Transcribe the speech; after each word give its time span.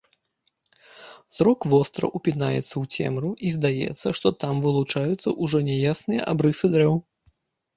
Зрок 1.39 1.59
востра 1.73 2.09
ўпінаецца 2.19 2.63
ў 2.63 2.85
цемру, 2.95 3.31
і 3.49 3.51
здаецца, 3.59 4.07
што 4.21 4.27
там 4.45 4.55
вылучаюцца 4.67 5.29
ўжо 5.45 5.57
няясныя 5.69 6.21
абрысы 6.33 6.65
дрэў. 6.79 6.93